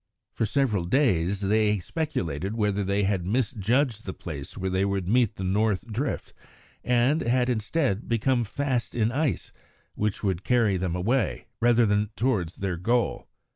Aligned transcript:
For 0.33 0.47
several 0.47 0.85
days 0.85 1.41
they 1.41 1.77
speculated 1.77 2.55
whether 2.55 2.83
they 2.83 3.03
had 3.03 3.23
misjudged 3.23 4.03
the 4.03 4.15
place 4.15 4.57
where 4.57 4.71
they 4.71 4.83
would 4.83 5.07
meet 5.07 5.35
the 5.35 5.43
north 5.43 5.85
drift, 5.91 6.33
and 6.83 7.21
had, 7.21 7.49
instead, 7.51 8.09
become 8.09 8.43
fast 8.43 8.95
in 8.95 9.11
ice 9.11 9.51
which 9.93 10.23
would 10.23 10.43
carry 10.43 10.75
them 10.77 10.95
away, 10.95 11.45
rather 11.59 11.85
than 11.85 12.09
towards 12.15 12.55
their 12.55 12.77
goal. 12.77 13.27